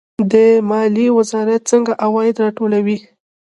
د 0.31 0.33
مالیې 0.69 1.15
وزارت 1.17 1.61
څنګه 1.71 1.91
عواید 2.05 2.35
راټولوي؟ 2.43 2.97